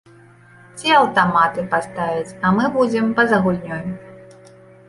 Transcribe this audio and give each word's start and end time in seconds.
Ці 0.77 0.87
аўтаматы 0.99 1.65
паставяць, 1.75 2.37
а 2.47 2.57
мы 2.57 2.65
будзем 2.79 3.15
па-за 3.21 3.37
гульнёй. 3.45 3.85